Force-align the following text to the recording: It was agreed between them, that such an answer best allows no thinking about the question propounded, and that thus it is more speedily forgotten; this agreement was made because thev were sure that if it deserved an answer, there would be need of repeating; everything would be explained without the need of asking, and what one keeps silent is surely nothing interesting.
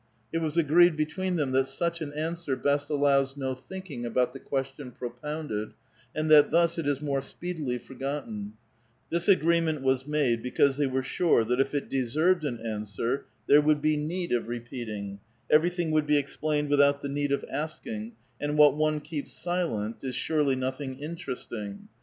It 0.33 0.39
was 0.39 0.57
agreed 0.57 0.95
between 0.97 1.35
them, 1.35 1.51
that 1.51 1.67
such 1.67 2.01
an 2.01 2.11
answer 2.13 2.55
best 2.55 2.89
allows 2.89 3.37
no 3.37 3.53
thinking 3.53 4.03
about 4.03 4.33
the 4.33 4.39
question 4.39 4.89
propounded, 4.89 5.73
and 6.15 6.27
that 6.31 6.49
thus 6.49 6.79
it 6.79 6.87
is 6.87 7.03
more 7.03 7.21
speedily 7.21 7.77
forgotten; 7.77 8.53
this 9.11 9.27
agreement 9.27 9.83
was 9.83 10.07
made 10.07 10.41
because 10.41 10.77
thev 10.79 10.89
were 10.89 11.03
sure 11.03 11.43
that 11.43 11.59
if 11.61 11.75
it 11.75 11.87
deserved 11.87 12.43
an 12.45 12.57
answer, 12.65 13.25
there 13.45 13.61
would 13.61 13.79
be 13.79 13.95
need 13.95 14.31
of 14.31 14.47
repeating; 14.47 15.19
everything 15.51 15.91
would 15.91 16.07
be 16.07 16.17
explained 16.17 16.71
without 16.71 17.03
the 17.03 17.07
need 17.07 17.31
of 17.31 17.45
asking, 17.47 18.13
and 18.39 18.57
what 18.57 18.75
one 18.75 19.01
keeps 19.01 19.31
silent 19.33 20.03
is 20.03 20.15
surely 20.15 20.55
nothing 20.55 20.97
interesting. 20.97 21.89